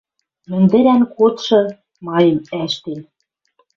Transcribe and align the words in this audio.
Мӹндӹрӓн 0.49 1.01
кодшы 1.17 1.61
майым 2.05 2.39
ӓштен 2.63 3.01